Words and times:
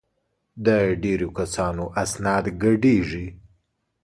د 0.65 0.67
ډېرو 1.03 1.27
کسانو 1.39 1.83
اسناد 2.03 2.45
ګډېږي. 2.63 3.27